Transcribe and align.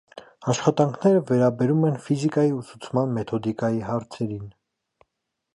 Աշխատանքները 0.53 1.19
վերաբերում 1.31 1.85
են 1.91 2.01
ֆիզիկայի 2.07 2.57
ուսուցման 2.63 3.15
մեթոդիկայի 3.19 3.87
հարցերին։ 3.93 4.53